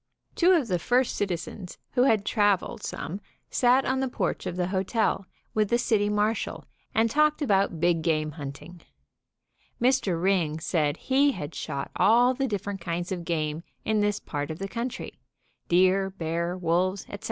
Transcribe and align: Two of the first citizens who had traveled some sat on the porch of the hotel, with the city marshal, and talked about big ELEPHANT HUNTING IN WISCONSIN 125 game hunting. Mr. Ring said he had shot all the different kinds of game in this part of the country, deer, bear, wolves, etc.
Two 0.33 0.53
of 0.53 0.67
the 0.67 0.79
first 0.79 1.15
citizens 1.15 1.77
who 1.91 2.05
had 2.05 2.25
traveled 2.25 2.81
some 2.81 3.21
sat 3.51 3.85
on 3.85 3.99
the 3.99 4.07
porch 4.07 4.47
of 4.47 4.55
the 4.55 4.69
hotel, 4.69 5.27
with 5.53 5.69
the 5.69 5.77
city 5.77 6.09
marshal, 6.09 6.65
and 6.95 7.07
talked 7.07 7.39
about 7.39 7.79
big 7.79 7.97
ELEPHANT 7.97 8.33
HUNTING 8.33 8.81
IN 8.81 8.85
WISCONSIN 9.79 10.13
125 10.17 10.23
game 10.23 10.49
hunting. 10.49 10.49
Mr. 10.49 10.49
Ring 10.49 10.59
said 10.59 10.97
he 10.97 11.33
had 11.33 11.53
shot 11.53 11.91
all 11.95 12.33
the 12.33 12.47
different 12.47 12.81
kinds 12.81 13.11
of 13.11 13.23
game 13.23 13.61
in 13.85 13.99
this 13.99 14.19
part 14.19 14.49
of 14.49 14.57
the 14.57 14.67
country, 14.67 15.19
deer, 15.67 16.09
bear, 16.09 16.57
wolves, 16.57 17.03
etc. 17.03 17.19